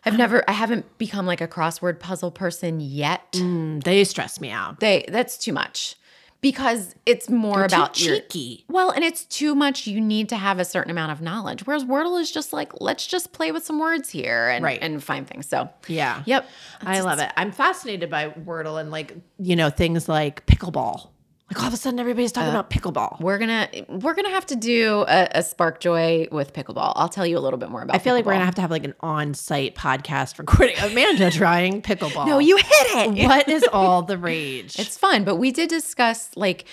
[0.04, 3.32] I've never I haven't become like a crossword puzzle person yet.
[3.32, 4.80] Mm, they stress me out.
[4.80, 5.96] They that's too much.
[6.40, 8.64] Because it's more They're about too your cheeky.
[8.68, 9.88] well, and it's too much.
[9.88, 11.66] You need to have a certain amount of knowledge.
[11.66, 14.78] Whereas Wordle is just like, let's just play with some words here and, Right.
[14.80, 15.48] and find things.
[15.48, 16.22] So, Yeah.
[16.26, 16.46] yep.
[16.80, 17.28] I love it.
[17.37, 21.08] I'm fascinated by Wordle and like, you know, things like pickleball.
[21.50, 23.20] Like all of a sudden everybody's talking Uh, about pickleball.
[23.20, 26.92] We're gonna we're gonna have to do a, a Spark Joy with pickleball.
[26.94, 27.94] I'll tell you a little bit more about.
[27.96, 28.00] It.
[28.00, 31.80] I feel like we're gonna have to have like an on-site podcast recording Amanda trying
[31.80, 32.26] pickleball.
[32.26, 32.66] No, you hit
[33.16, 33.24] it.
[33.28, 34.78] what is all the rage?
[34.78, 36.66] It's fun, but we did discuss like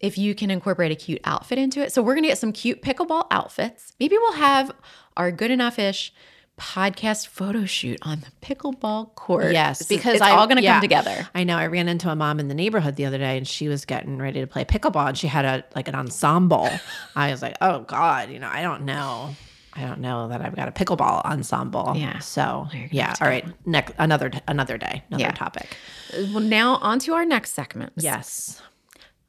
[0.00, 1.92] if you can incorporate a cute outfit into it.
[1.92, 3.92] So we're gonna get some cute pickleball outfits.
[4.00, 4.72] Maybe we'll have
[5.18, 6.14] our good enough ish
[6.58, 9.52] podcast photo shoot on the pickleball court.
[9.52, 10.74] Yes, because it's I- all gonna yeah.
[10.74, 11.28] come together.
[11.34, 11.56] I know.
[11.56, 14.18] I ran into a mom in the neighborhood the other day, and she was getting
[14.18, 16.68] ready to play pickleball, and she had a like an ensemble.
[17.16, 19.34] I was like, oh god, you know, I don't know.
[19.76, 21.94] I don't know that I've got a pickleball ensemble.
[21.96, 22.20] Yeah.
[22.20, 23.12] So yeah.
[23.14, 23.44] to All right.
[23.66, 25.32] Next another another day, another Yeah.
[25.32, 25.76] topic.
[26.16, 27.92] Well, now on to our next segment.
[27.96, 28.62] Yes.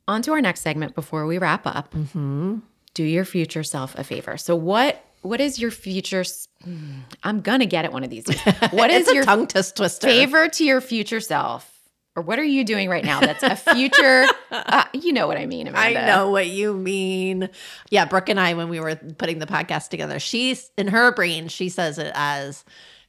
[0.08, 1.92] On to our next segment before we wrap up.
[1.96, 2.58] Mm-hmm.
[2.94, 4.38] Do your future self a favor.
[4.38, 6.24] So what what is your future?
[6.64, 8.40] hmm, I'm gonna get it one of these days.
[8.72, 10.08] What is your tongue twist twister?
[10.08, 11.72] favor to your future self?
[12.18, 14.26] Or what are you doing right now that's a future?
[14.52, 17.50] uh, you know what I mean, I know what you mean.
[17.90, 21.50] Yeah, Brooke and I, when we were putting the podcast together, she's in her brain,
[21.50, 22.64] she says it as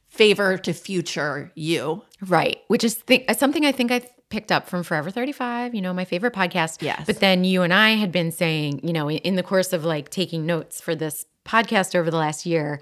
[0.09, 2.03] favor to future you.
[2.21, 2.57] Right.
[2.67, 6.03] Which is th- something I think I picked up from Forever 35, you know, my
[6.03, 6.81] favorite podcast.
[6.81, 7.03] Yes.
[7.05, 10.09] But then you and I had been saying, you know, in the course of like
[10.09, 12.81] taking notes for this podcast over the last year,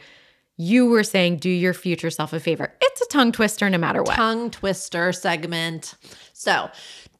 [0.57, 2.73] you were saying, do your future self a favor.
[2.81, 4.15] It's a tongue twister no matter what.
[4.15, 5.95] tongue twister segment.
[6.33, 6.69] So,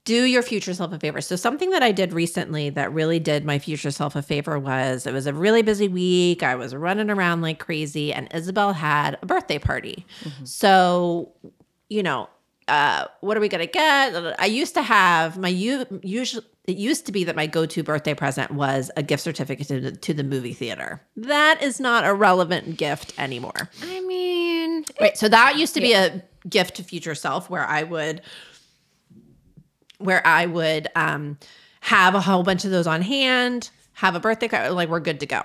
[0.05, 1.19] do your future self a favor.
[1.19, 5.05] So, something that I did recently that really did my future self a favor was
[5.05, 6.43] it was a really busy week.
[6.43, 10.05] I was running around like crazy, and Isabel had a birthday party.
[10.23, 10.45] Mm-hmm.
[10.45, 11.33] So,
[11.89, 12.29] you know,
[12.67, 14.39] uh, what are we gonna get?
[14.39, 16.43] I used to have my u- usual.
[16.65, 19.91] It used to be that my go-to birthday present was a gift certificate to the,
[19.91, 20.99] to the movie theater.
[21.15, 23.69] That is not a relevant gift anymore.
[23.83, 25.15] I mean, Right.
[25.15, 28.21] So that used to be a gift to future self where I would
[29.99, 31.37] where I would um
[31.81, 35.19] have a whole bunch of those on hand, have a birthday card, like we're good
[35.19, 35.43] to go.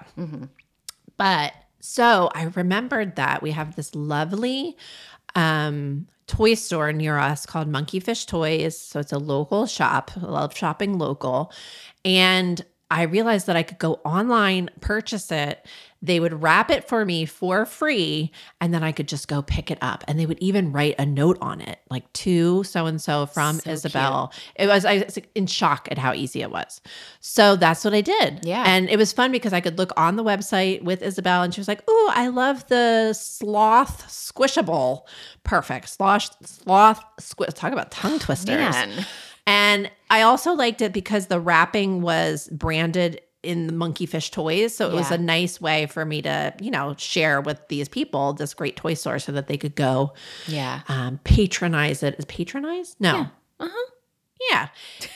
[1.17, 4.77] But so I remembered that we have this lovely
[5.35, 8.79] um toy store near us called Monkeyfish Toys.
[8.79, 10.13] So it's a local shop.
[10.17, 11.53] I love shopping local.
[12.05, 15.67] And I realized that I could go online, purchase it.
[16.03, 19.71] They would wrap it for me for free, and then I could just go pick
[19.71, 20.03] it up.
[20.09, 23.57] And they would even write a note on it, like to so and so from
[23.61, 24.33] So Isabel.
[24.57, 26.81] It was I was in shock at how easy it was.
[27.21, 28.41] So that's what I did.
[28.45, 28.65] Yeah.
[28.67, 31.61] And it was fun because I could look on the website with Isabel and she
[31.61, 35.03] was like, Oh, I love the sloth squishable.
[35.45, 35.89] Perfect.
[35.91, 37.53] Sloth, sloth, squish.
[37.55, 38.57] Talk about tongue twisters.
[38.57, 39.07] man.
[39.47, 44.75] And I also liked it because the wrapping was branded in the monkey fish toys.
[44.77, 48.35] So it was a nice way for me to, you know, share with these people
[48.35, 50.13] this great toy store so that they could go
[50.47, 50.81] Yeah.
[50.89, 52.17] um, patronize it.
[52.19, 52.97] Is patronize?
[53.01, 53.15] No.
[53.15, 53.27] Yeah.
[53.61, 53.91] Uh-huh.
[54.51, 54.69] Yeah.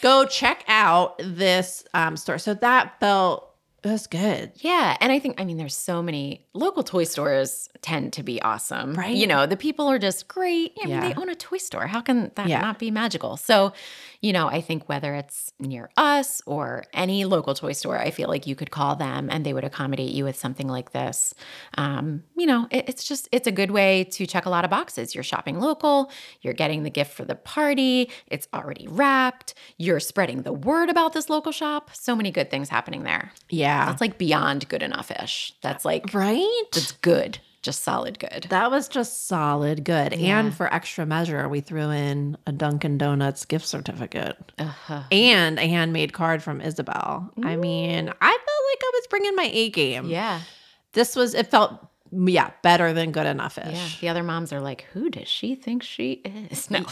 [0.02, 2.38] Go check out this um, store.
[2.38, 3.53] So that felt
[3.84, 4.52] Was good.
[4.56, 4.96] Yeah.
[5.00, 8.94] And I think, I mean, there's so many local toy stores tend to be awesome.
[8.94, 9.14] Right.
[9.14, 10.72] You know, the people are just great.
[10.82, 11.00] I mean, Yeah.
[11.08, 11.86] they own a toy store.
[11.86, 12.60] How can that Yeah.
[12.62, 13.36] not be magical?
[13.36, 13.74] So,
[14.22, 18.28] you know, I think whether it's near us or any local toy store, I feel
[18.30, 21.34] like you could call them and they would accommodate you with something like this.
[21.76, 24.70] Um, you know, it, it's just, it's a good way to check a lot of
[24.70, 25.14] boxes.
[25.14, 30.40] You're shopping local, you're getting the gift for the party, it's already wrapped, you're spreading
[30.40, 31.90] the word about this local shop.
[31.92, 33.32] So many good things happening there.
[33.50, 33.73] Yeah.
[33.86, 35.52] That's like beyond good enough ish.
[35.62, 36.62] That's like, right?
[36.72, 38.46] that's good, just solid good.
[38.50, 40.14] That was just solid good.
[40.16, 40.38] Yeah.
[40.40, 45.02] And for extra measure, we threw in a Dunkin' Donuts gift certificate Uh-huh.
[45.10, 47.30] and a handmade card from Isabel.
[47.42, 50.06] I mean, I felt like I was bringing my A game.
[50.08, 50.40] Yeah.
[50.92, 51.84] This was, it felt,
[52.16, 53.74] yeah, better than good enough ish.
[53.74, 53.88] Yeah.
[54.00, 56.70] The other moms are like, who does she think she is?
[56.70, 56.80] No.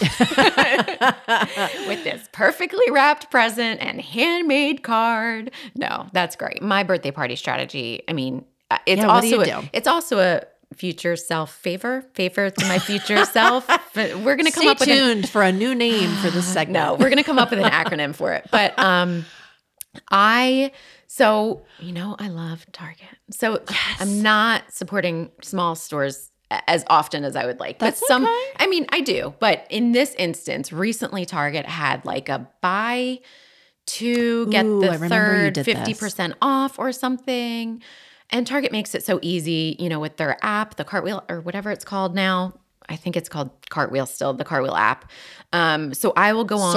[1.86, 5.50] With this perfectly wrapped present and handmade card.
[5.74, 6.62] No, that's great.
[6.62, 10.42] My birthday party strategy, I mean, uh, it's Yeah, also a, it's also a
[10.74, 13.66] future self favor, favor to my future self.
[13.94, 16.30] But we're going to come Stay up with an tuned for a new name for
[16.30, 16.72] this segment.
[16.72, 18.46] No, we're gonna come up with an acronym for it.
[18.50, 19.26] But um
[20.10, 20.72] I
[21.14, 23.06] so you know I love Target.
[23.30, 23.62] So
[24.00, 27.78] I'm not supporting small stores as often as I would like.
[27.78, 28.44] That's but some okay.
[28.56, 33.20] I mean I do, but in this instance, recently Target had like a buy
[33.84, 37.82] two get Ooh, the third 50% off or something.
[38.30, 41.70] And Target makes it so easy, you know, with their app, the cartwheel or whatever
[41.70, 42.54] it's called now.
[42.88, 45.10] I think it's called Cartwheel still, the Cartwheel app.
[45.52, 46.72] Um, so I will go on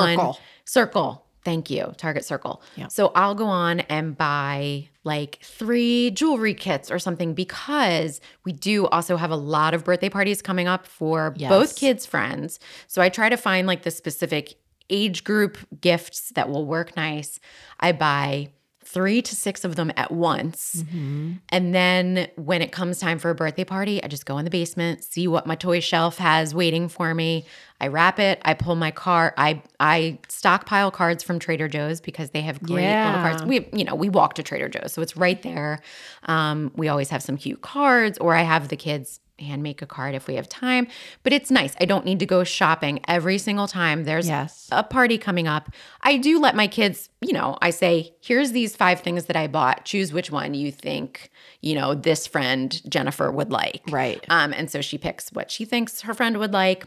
[0.65, 1.24] Circle.
[1.45, 1.93] Thank you.
[1.97, 2.62] Target Circle.
[2.75, 2.88] Yeah.
[2.88, 8.88] So I'll go on and buy like three jewelry kits or something because we do
[8.88, 11.49] also have a lot of birthday parties coming up for Yes.
[11.49, 12.60] both kids' friends.
[12.88, 14.55] So I try to find like the specific
[14.89, 17.39] age group gifts that will work nice.
[17.79, 18.49] I buy
[18.85, 20.83] three to six of them at once.
[20.83, 21.33] Mm-hmm.
[21.49, 24.51] And then when it comes time for a birthday party, I just go in the
[24.51, 27.45] basement, see what my toy shelf has waiting for me.
[27.81, 32.29] I wrap it, I pull my car, I I stockpile cards from Trader Joe's because
[32.29, 33.07] they have great Yeah.
[33.07, 33.43] little cards.
[33.43, 35.81] We you know, we walk to Trader Joe's, so it's right there.
[36.23, 39.85] Um, we always have some cute cards, or I have the kids hand make a
[39.85, 40.87] card if we have time.
[41.23, 41.75] But it's nice.
[41.79, 44.03] I don't need to go shopping every single time.
[44.05, 44.67] There's Yes.
[44.71, 45.69] a party coming up.
[46.01, 49.47] I do let my kids, you know, I say, here's these five things that I
[49.47, 49.85] bought.
[49.85, 51.29] Choose which one you think,
[51.61, 53.81] you know, this friend, Jennifer, would like.
[53.89, 54.23] Right.
[54.29, 56.85] Um, and so she picks what she thinks her friend would like.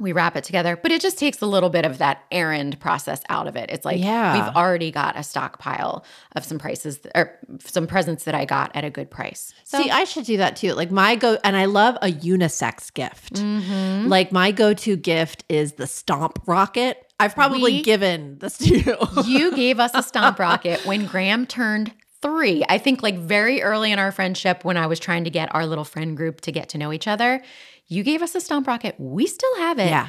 [0.00, 3.20] We wrap it together, but it just takes a little bit of that errand process
[3.28, 3.68] out of it.
[3.70, 4.34] It's like Yeah.
[4.34, 6.04] we've already got a stockpile
[6.36, 9.52] of some prices or some presents that I got at a good price.
[9.64, 10.72] So See, I should do that too.
[10.74, 13.34] Like my go, and I love a unisex gift.
[13.34, 14.08] Mhm.
[14.08, 17.04] Like my go-to gift is the Stomp Rocket.
[17.20, 18.96] I've probably We- given this to you.
[19.24, 22.64] you gave us a stomp rocket when Graham turned three.
[22.68, 25.66] I think like very early in our friendship when I was trying to get our
[25.66, 27.42] little friend group to get to know each other.
[27.88, 28.94] You gave us a stomp rocket.
[28.98, 29.88] We still have it.
[29.88, 30.08] Yeah.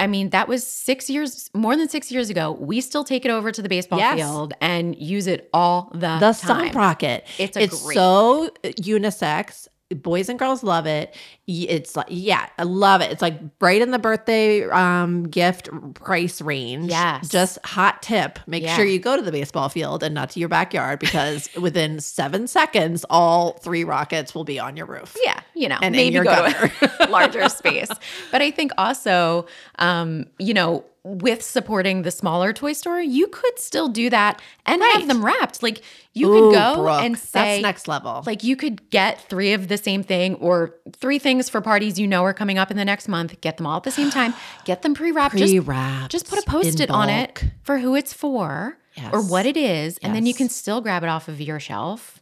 [0.00, 2.52] I mean, that was six years, more than six years ago.
[2.52, 4.16] We still take it over to the baseball Yes.
[4.18, 6.18] field and use it all the, the time.
[6.20, 7.26] The stomp Rocket.
[7.36, 9.66] It's a it's great- so unisex.
[9.90, 11.14] Boys and girls love it.
[11.46, 13.10] It's like, yeah, I love it.
[13.10, 16.90] It's like right in the birthday um, gift price range.
[16.90, 18.76] yeah Just hot tip make Yeah.
[18.76, 22.46] sure you go to the baseball field and not to your backyard because within seven
[22.46, 25.16] seconds, all three rockets will be on your roof.
[25.24, 26.68] Yeah, you know, And in maybe your go gutter.
[26.68, 27.88] to a larger space.
[28.30, 29.46] But I think also,
[29.78, 34.80] um, you know, with supporting the smaller toy store, you could still do that and
[34.80, 34.92] Right.
[34.98, 35.62] have them wrapped.
[35.62, 35.82] Like
[36.12, 38.22] you Ooh, could go Brooke, and say, that's next level.
[38.26, 42.06] like you could get three of the same thing or three things for parties you
[42.06, 43.40] know are coming up in the next month.
[43.40, 44.34] Get them all at the same time.
[44.64, 45.36] Get them pre-wrapped.
[45.36, 46.10] Just Pre-wrapped.
[46.10, 48.76] just put a post-it on it for who it's for
[49.12, 52.17] or what it is, and then you can still grab it off of your shelf.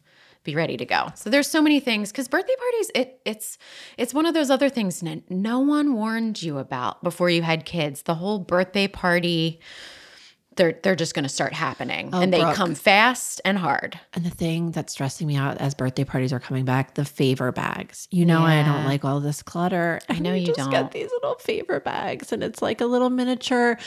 [0.47, 1.09] Be ready to go.
[1.15, 3.57] So there's so many things because birthday parties, it it's
[3.97, 7.65] it's one of those other things that no one warned you about before you had
[7.65, 8.03] kids.
[8.03, 9.59] The whole birthday party,
[10.55, 12.55] they're they're just going to start happening, Oh, and they Brooke.
[12.55, 13.99] come fast and hard.
[14.13, 17.51] And the thing that's stressing me out as birthday parties are coming back, the favor
[17.51, 18.07] bags.
[18.09, 19.99] You know, I don't like all this clutter.
[20.07, 20.69] I know And you just don't.
[20.71, 23.77] get these little favor bags, and it's like a little miniature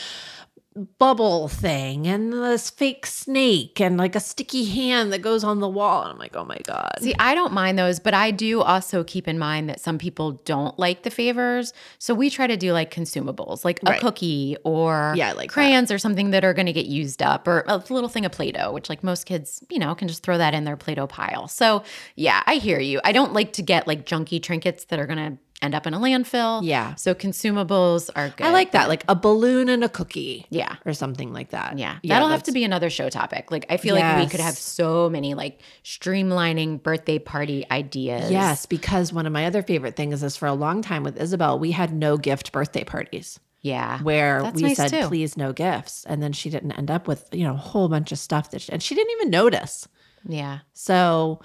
[0.99, 5.67] bubble thing, and this fake snake, and like a sticky hand that goes on the
[5.67, 6.03] wall.
[6.03, 6.93] And I'm like, oh my god.
[7.01, 10.33] See, I don't mind those, but I do also keep in mind that some people
[10.45, 11.73] don't like the favors.
[11.99, 13.99] So we try to do like consumables, like a Right.
[14.01, 15.53] cookie or Yeah, like that.
[15.53, 18.31] crayons or something that are going to get used up, or a little thing of
[18.31, 20.95] Play Doh, which like most kids, you know, can just throw that in their Play
[20.95, 21.47] Doh pile.
[21.49, 21.83] So
[22.15, 23.01] yeah, I hear you.
[23.03, 25.93] I don't like to get like junky trinkets that are going to end up in
[25.93, 26.61] a landfill.
[26.63, 26.95] Yeah.
[26.95, 28.47] So consumables are good.
[28.47, 30.45] I like that, like a balloon and a cookie.
[30.49, 30.75] Yeah.
[30.85, 31.77] Or something like that.
[31.77, 33.51] Yeah, that'll have to be another show topic.
[33.51, 38.31] Like I feel like we could have so many like streamlining birthday party ideas.
[38.31, 41.59] Yes, because one of my other favorite things is for a long time with Isabel,
[41.59, 44.01] we had no gift birthday parties Yeah.
[44.01, 45.07] where That's we nice, said, too.
[45.07, 46.03] please no gifts.
[46.05, 48.61] And then she didn't end up with, you know, a whole bunch of stuff that,
[48.61, 49.87] she, and she didn't even notice.
[50.27, 50.59] Yeah.
[50.73, 51.41] So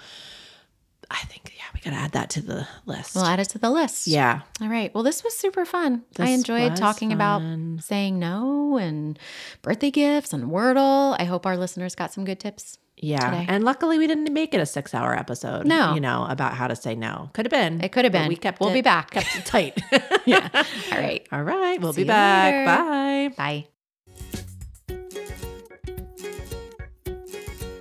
[1.09, 3.15] I think, yeah, we got to add that to the list.
[3.15, 4.07] We'll add it to the list.
[4.07, 4.41] yeah.
[4.61, 4.93] All right.
[4.93, 6.03] Well, this was super fun.
[6.19, 7.15] I enjoyed talking fun.
[7.15, 9.17] about saying no and
[9.61, 11.15] birthday gifts and Wordle.
[11.19, 12.77] I hope our listeners got some good tips.
[12.99, 13.29] Yeah.
[13.29, 13.45] today.
[13.47, 15.67] And luckily we didn't make it a six hour episode.
[15.67, 15.93] No.
[15.93, 17.29] You know, about how to say no.
[17.33, 17.79] Could have been.
[17.81, 18.27] It could have been.
[18.27, 19.11] We kept We'll it, be back.
[19.11, 19.77] Kept it tight.
[20.25, 20.49] yeah.
[20.91, 21.27] All right.
[21.31, 21.79] All right.
[21.79, 22.53] We'll See be back.
[22.67, 23.35] later.
[23.37, 23.67] Bye.
[24.33, 24.43] Bye.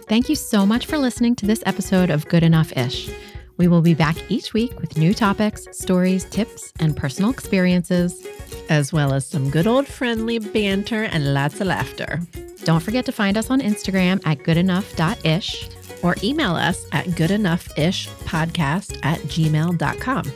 [0.08, 3.10] Thank you so much for listening to this episode of Good Enough Ish.
[3.56, 8.24] We will be back each week with new topics, stories, tips, and personal experiences.
[8.68, 12.20] As well as some good old friendly banter and lots of laughter.
[12.64, 15.68] Don't forget to find us on Instagram at goodenough.ish.
[16.02, 20.32] Or email us at goodenoughishpodcast at gmail.com.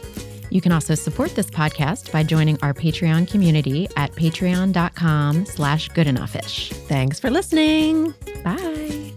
[0.51, 6.73] You can also support this podcast by joining our Patreon community at patreon.com slash goodenoughish.
[6.89, 8.15] Thanks for listening.
[8.43, 9.10] Bye.